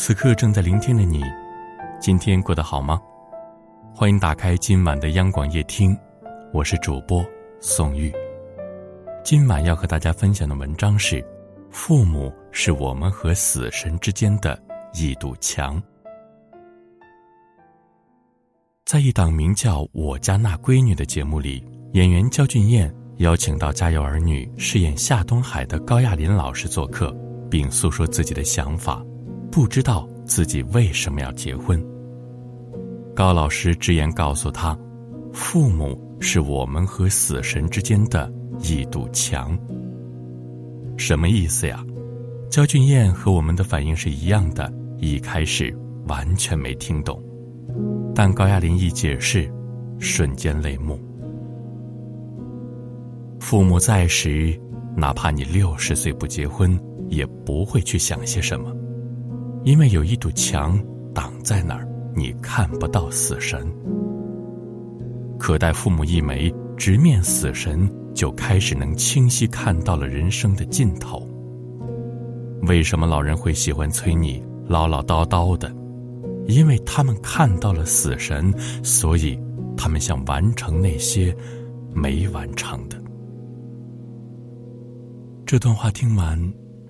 [0.00, 1.20] 此刻正在聆听的你，
[2.00, 3.02] 今天过得好吗？
[3.92, 5.94] 欢迎打开今晚的央广夜听，
[6.52, 7.26] 我是主播
[7.58, 8.14] 宋玉。
[9.24, 11.22] 今晚要和大家分享的文章是：
[11.68, 14.56] 父母是我们和死神之间的
[14.94, 15.82] 一堵墙。
[18.84, 27.12] 在一档名叫《我家那闺女》的节目里，演员焦俊艳邀请到《家有儿女》饰演夏东海的高亚麟老师做客，
[27.50, 29.04] 并诉说自己的想法，
[29.58, 31.84] 不知道自己为什么要结婚。
[33.12, 34.78] 高老师直言告诉他
[35.34, 39.58] ：“父母是我们和死神之间的一堵墙。”
[40.96, 41.84] 什么意思呀？
[42.48, 47.20] 焦俊艳和我们的反应是一样的，一开始完全没听懂。
[48.14, 49.52] 但高亚麟一解释，
[49.98, 51.00] 瞬间泪目。
[53.40, 54.56] 父母在时，
[54.96, 58.72] 哪怕你六十岁不结婚，也不会去想些什么，
[59.64, 60.78] 因为有一堵墙
[61.14, 63.66] 挡在那儿，你看不到死神。
[65.38, 71.28] 可待父母一没，直面死神，就开始能清晰看到了人生的尽头。
[72.62, 75.72] 为什么老人会喜欢催你唠唠叨叨的？
[76.46, 79.38] 因为他们看到了死神，所以
[79.76, 81.34] 他们想完成那些
[81.94, 83.00] 没完成的。
[85.46, 86.38] 这段话听完，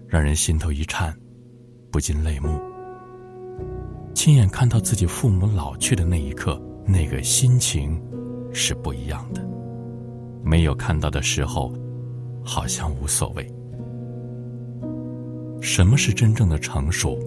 [0.07, 1.15] 让人心头一颤，
[1.91, 2.61] 不禁泪目。
[4.15, 8.01] 亲眼看到自己父母老去的那一刻，那个心情
[8.53, 9.47] 是不一样的。
[10.43, 11.73] 没有看到的时候，
[12.43, 13.47] 好像无所谓。
[15.61, 17.19] 什么是真正的成熟？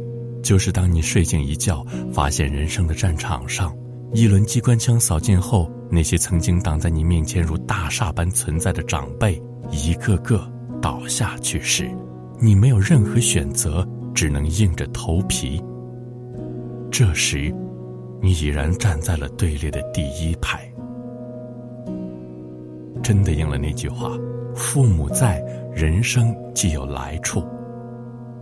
[0.41, 3.75] 就是当你睡醒一觉，发现人生的战场上，
[4.13, 11.89] 一轮机关枪扫尽后，那些曾经挡在你面前如大厦般存在的长辈，一个个倒下去时，
[12.39, 15.61] 你没有任何选择，只能硬着头皮。
[16.91, 17.53] 这时，
[18.21, 20.71] 你已然站在了队列的第一排。
[23.01, 24.11] 真的应了那句话：
[24.53, 25.39] 父母在，
[25.73, 27.41] 人生既有来处；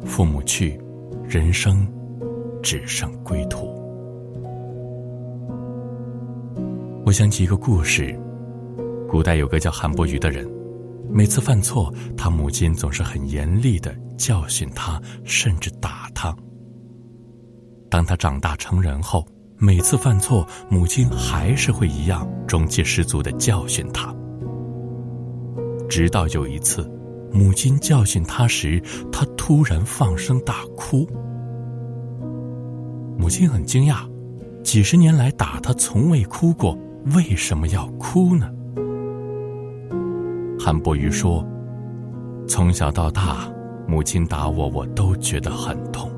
[0.05, 0.79] 父母去。
[1.27, 1.87] 人生
[2.63, 3.67] 只剩归途。
[7.05, 8.19] 我想起一个故事：
[9.07, 10.49] 古代有个叫韩伯瑜的人，
[11.11, 16.35] 每次犯错，他母亲总是很严厉的教训他，甚至打他。
[17.89, 19.25] 当他长大成人后，
[19.57, 24.13] 每次犯错，母亲还是会一样中气十足的教训他。
[25.89, 26.89] 直到有一次。
[27.31, 28.81] 母亲教训他时，
[29.11, 31.07] 他突然放声大哭。
[33.19, 34.09] 母亲很惊讶，
[34.63, 36.75] 几十年来打他从未哭过，
[37.13, 38.49] 为什么要哭呢？
[40.59, 41.43] 韩伯瑜说
[42.45, 43.49] ：“从小到大，
[43.87, 46.11] 母亲打我，我都觉得很痛，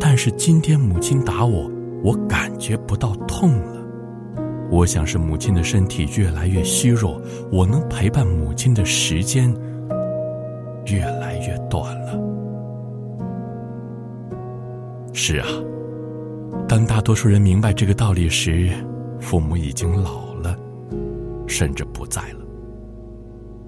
[0.00, 1.70] 但是今天母亲打我，
[2.02, 3.84] 我感觉不到痛了。
[4.70, 7.20] 我想是母亲的身体越来越虚弱，
[7.52, 9.54] 我能陪伴母亲的时间。”
[10.86, 12.18] 越来越短了。
[15.12, 15.46] 是啊，
[16.68, 18.70] 当大多数人明白这个道理时，
[19.20, 20.54] 父母已经老了，
[21.46, 22.43] 甚至不在了。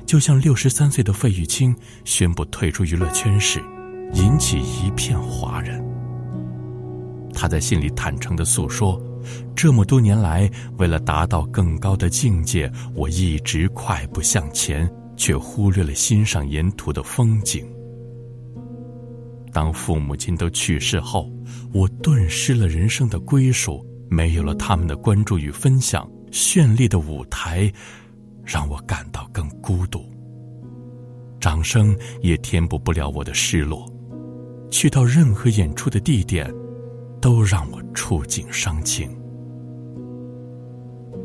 [0.06, 1.74] 就像六十三岁的费玉清
[2.04, 3.60] 宣布退出娱乐圈时，
[4.14, 5.84] 引起一片哗然。
[7.34, 9.00] 他在信里坦诚的诉说
[9.54, 17.66] ：“这么多年来，为了达到更高的境界，我一直快步向前。”却忽略了欣赏沿途的风景。
[19.50, 21.32] 当父母亲都去世后，
[21.72, 27.72] 我顿失了人生的归属，没有了他们的关注与分享，绚丽的舞台
[28.44, 29.15] 让我感到
[29.66, 30.04] 孤独。
[31.40, 33.84] 掌声也填补不了我的失落，
[34.70, 36.48] 去到任何演出的地点，
[37.20, 39.10] 都让我触景伤情。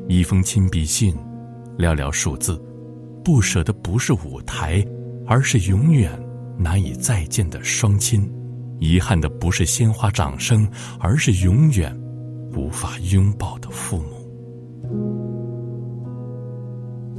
[0.07, 1.15] 一封亲笔信，
[1.77, 2.59] 寥寥数字。
[3.23, 4.83] 不舍的不是舞台，
[5.27, 6.11] 而是永远
[6.57, 8.23] 难以再见的双亲；
[8.79, 10.67] 遗憾的不是鲜花掌声，
[10.99, 11.95] 而是永远
[12.55, 14.27] 无法拥抱的父母。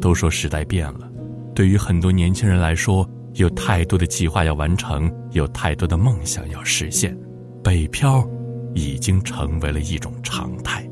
[0.01, 1.09] 都说时代变了，
[1.55, 7.17] 对于很多年轻人来说，有太多的计划要完成，有太多的梦想要实现，
[7.63, 8.27] 北漂
[8.75, 10.89] 已经成为了一种常态。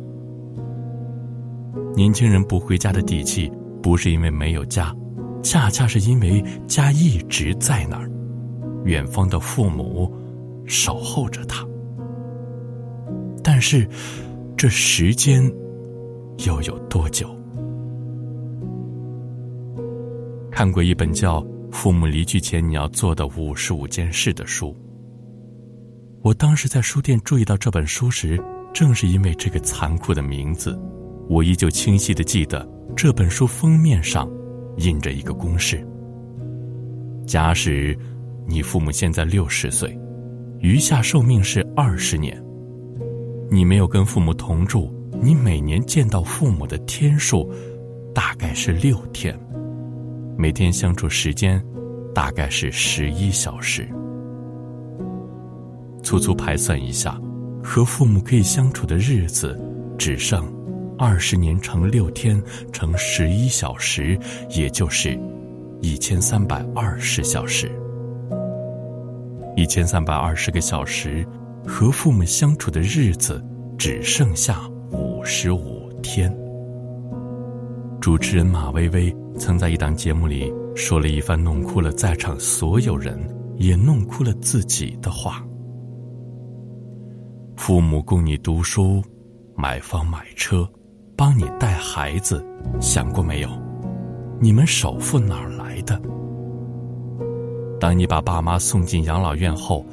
[1.95, 3.51] 年轻人不回家的底气，
[3.83, 4.95] 不是因为没有家。
[5.43, 8.11] 恰恰是因为家一直在那儿，
[8.85, 10.15] 远方的父母
[10.67, 11.67] 守候着他。
[13.43, 13.89] 但是，
[14.59, 15.43] 这时间
[16.47, 17.35] 又有多久？
[20.61, 21.41] 看过一本叫
[21.73, 24.77] 《父母离去前你要做的五十五件事》的书，
[26.21, 28.39] 我当时在书店注意到这本书时，
[28.71, 30.79] 正是因为这个残酷的名字。
[31.31, 34.31] 我依旧清晰的记得这本书封面上
[34.77, 35.83] 印着一个公式：
[37.27, 37.99] 假使
[38.47, 39.99] 你父母现在六十岁，
[40.59, 42.39] 余下寿命是二十年。
[43.51, 47.51] 你没有跟父母同住，你每年见到父母的天数
[48.15, 49.35] 大概是六天，
[50.37, 51.63] 每天相处时间
[52.15, 53.89] 大概是十一小时。
[56.03, 57.21] 粗粗排算一下，
[57.63, 59.59] 和父母可以相处的日子
[59.99, 60.51] 只剩。
[60.99, 62.43] 二十年乘六天
[62.73, 64.19] 乘十一小时，
[64.51, 65.19] 也就是
[65.81, 67.71] 一千三百二十小时。
[69.57, 71.27] 一千三百二十个小时，
[71.67, 73.43] 和父母相处的日子
[73.79, 74.61] 只剩下
[74.91, 76.31] 五十五天。
[78.01, 83.19] 主持人马薇薇曾在一档节目里说了一番弄哭了在场所有人，
[83.59, 85.45] 也弄哭了自己的话：
[87.57, 89.03] 父母供你读书，
[89.55, 90.67] 买房买车。
[91.15, 92.43] 帮你带孩子，
[92.81, 93.51] 想过没有？
[94.41, 96.01] 你们首付哪儿来的？
[97.79, 99.85] 当你把爸妈送进养老院后，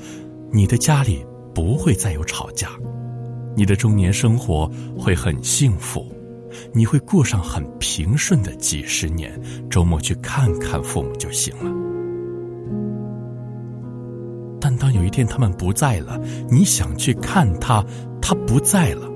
[0.50, 2.69] 你的家里不会再有吵架，
[3.57, 6.09] 你的中年生活会很幸福，
[6.74, 9.32] 你会过上很平顺的几十年。
[9.70, 11.72] 周末去看看父母就行了。
[14.60, 17.86] 但当有一天他们不在了，你想去看他，
[18.22, 19.08] 他不在了。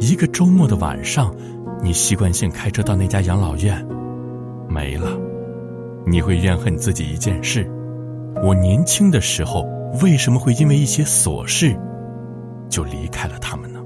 [0.00, 1.34] 一个周末的晚上，
[1.82, 3.86] 你习惯性开车到那家养老院，
[4.68, 5.16] 没了，
[6.06, 7.70] 你会怨恨自己一件事：
[8.44, 9.64] 我年轻的时候
[10.02, 11.74] 为什么会因为一些琐事
[12.68, 13.77] 就离开了他们呢？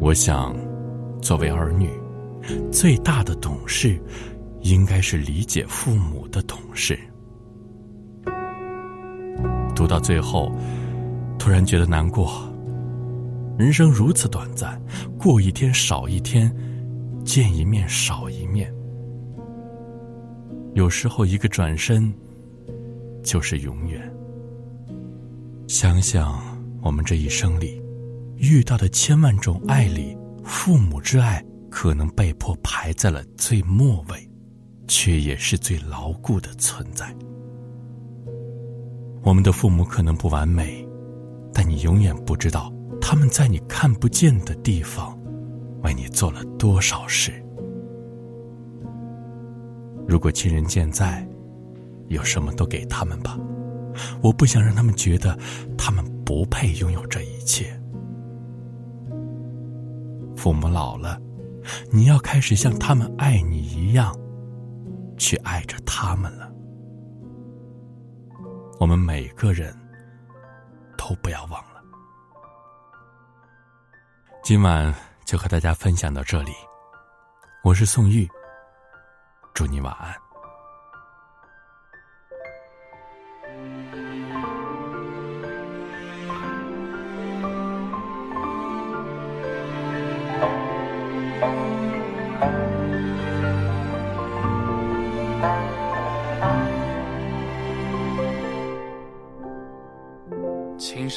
[0.00, 0.56] 我想，
[1.20, 1.90] 作为儿女，
[2.72, 4.00] 最大的懂事，
[4.62, 6.98] 应该是理解父母的懂事。
[9.76, 10.50] 读到最后，
[11.38, 12.50] 突然觉得难过。
[13.58, 14.80] 人生如此短暂，
[15.18, 16.50] 过一天少一天，
[17.22, 18.72] 见一面少一面。
[20.72, 22.10] 有时候一个转身，
[23.22, 24.00] 就是永远。
[25.68, 26.42] 想想
[26.80, 27.79] 我们这一生里
[28.40, 34.30] 遇到的千万种爱里，父母之爱可能被迫排在了最末位，
[34.88, 37.14] 却也是最牢固的存在。
[39.22, 40.88] 我们的父母可能不完美，
[41.52, 42.72] 但你永远不知道。
[42.98, 45.18] 他们在你看不见的地方，
[45.82, 47.32] 为你做了多少事？
[50.08, 51.26] 如果亲人健在，
[52.08, 53.38] 有什么都给他们吧。
[54.22, 55.38] 我不想让他们觉得
[55.76, 57.78] 他们不配拥有这一切。
[60.40, 61.20] 父母老了，
[61.92, 64.16] 你要开始像他们爱你一样，
[65.18, 66.50] 去爱着他们了。
[68.78, 69.78] 我们每个人
[70.96, 71.82] 都不要忘了。
[74.42, 74.94] 今晚
[75.26, 76.52] 就和大家分享到这里，
[77.62, 78.26] 我是宋玉，
[79.52, 80.29] 祝你晚安。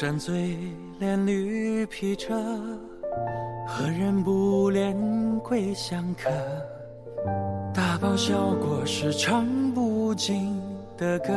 [0.04, 0.54] 山醉，
[0.98, 2.34] 连绿皮车。
[3.66, 4.94] 何人不恋
[5.38, 6.28] 归乡客？
[7.72, 10.60] 大包小裹是唱不尽
[10.98, 11.32] 的歌。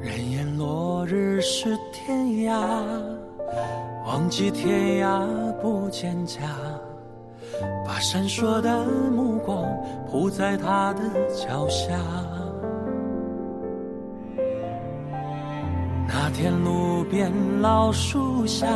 [0.00, 2.18] 人言落日是天
[2.48, 2.64] 涯，
[4.06, 6.40] 忘记天涯不见家。
[7.84, 9.62] 把闪烁的目光
[10.10, 12.00] 铺在他的脚下。
[16.34, 18.66] 天路边老树下，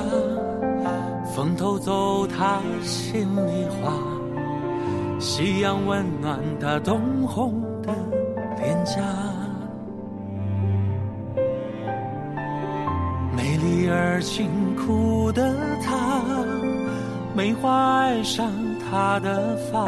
[1.35, 3.93] 风偷走他心里话。
[5.19, 7.93] 夕阳温暖他冻红的
[8.57, 9.01] 脸颊。
[13.35, 16.21] 美丽而清苦的她，
[17.35, 18.53] 梅花爱上
[18.91, 19.85] 他的发，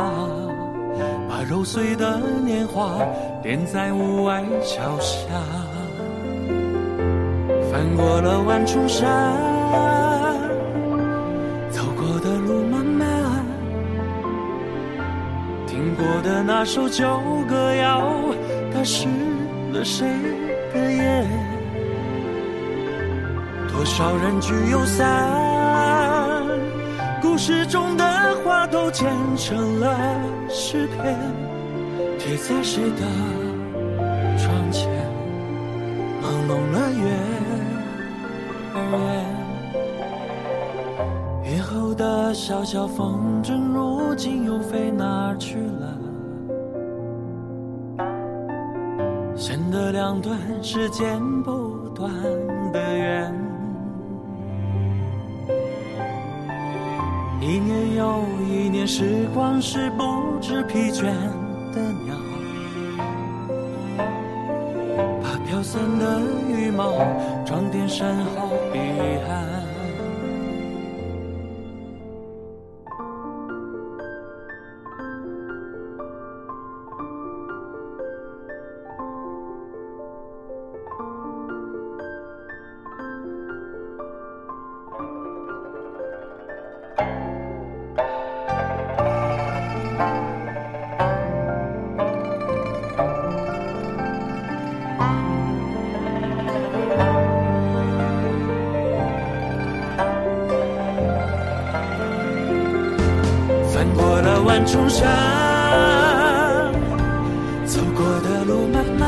[1.28, 2.99] 把揉碎的年华
[3.42, 5.28] 垫在屋外桥下。
[7.87, 9.07] 翻过了万重山，
[11.71, 13.07] 走过的路漫漫，
[15.69, 17.07] 听过的那首旧
[17.49, 18.12] 歌谣，
[18.75, 19.07] 它湿
[19.73, 20.05] 了谁
[20.75, 21.28] 的眼？
[23.73, 26.43] 多少人聚又散，
[27.23, 28.05] 故事中的
[28.43, 29.97] 话都剪成了
[30.49, 31.16] 诗篇，
[32.19, 33.07] 贴在谁的
[34.37, 34.90] 窗前
[42.66, 45.96] 小风筝，如今又飞哪去了？
[49.37, 52.12] 线的两端是剪不断
[52.73, 53.32] 的缘。
[57.40, 61.04] 一年又一年，时光是不知疲倦
[61.73, 62.16] 的鸟，
[65.23, 66.96] 把飘散的羽毛
[67.44, 68.80] 装点身后彼
[69.28, 69.65] 岸。
[103.73, 105.07] 翻过了万重山，
[107.67, 109.05] 走过的路漫漫，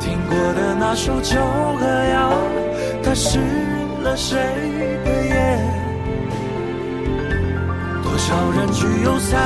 [0.00, 1.36] 听过的那首旧
[1.78, 2.32] 歌谣，
[3.02, 3.38] 它湿
[4.02, 4.38] 了谁
[5.04, 5.58] 的眼？
[8.02, 9.38] 多少人聚又散，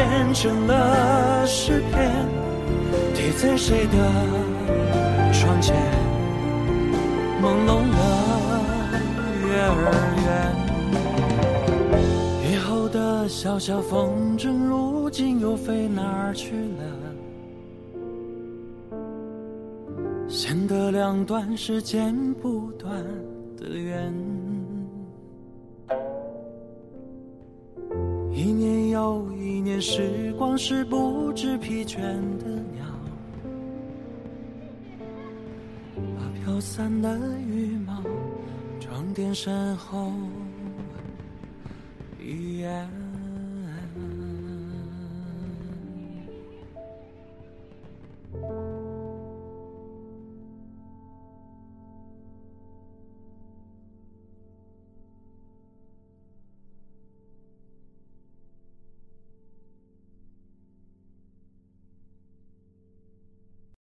[0.00, 2.10] 变成了诗篇，
[3.14, 3.98] 贴在谁的
[5.30, 5.76] 窗前？
[7.42, 7.98] 朦胧的
[9.44, 9.76] 月儿
[12.40, 16.82] 圆，雨后的小小风筝，如今又飞哪儿去了？
[20.28, 23.04] 显得两端是剪不断
[23.58, 24.14] 的缘。
[29.00, 31.96] 有一年，时光是不知疲倦
[32.36, 32.84] 的鸟。
[36.18, 38.02] 把飘散的羽毛
[38.78, 40.12] 装点身后，
[42.22, 42.86] 一眼。